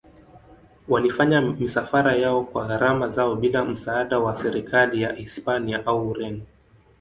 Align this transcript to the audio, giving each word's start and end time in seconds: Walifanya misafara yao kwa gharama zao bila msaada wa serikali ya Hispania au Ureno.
Walifanya 0.87 1.41
misafara 1.41 2.15
yao 2.15 2.43
kwa 2.43 2.67
gharama 2.67 3.09
zao 3.09 3.35
bila 3.35 3.65
msaada 3.65 4.19
wa 4.19 4.35
serikali 4.35 5.01
ya 5.01 5.13
Hispania 5.13 5.85
au 5.85 6.09
Ureno. 6.09 6.41